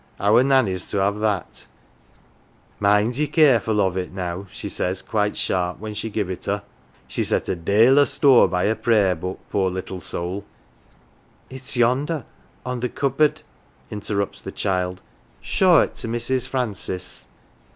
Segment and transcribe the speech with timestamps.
[0.19, 1.67] Our Nanny^s to have that,'
[2.89, 6.45] Mind ye're careful of it now, 1 she says quite sharp when she give it
[6.45, 6.63] her.
[7.07, 10.43] She set a dale o' store by her Prayer book, poor little soul"
[11.51, 12.25] It's yonder
[12.65, 13.43] on the cupboard,"
[13.91, 15.03] interrupts the child."
[15.39, 16.47] Show it to Mrs.
[16.47, 17.27] Francis."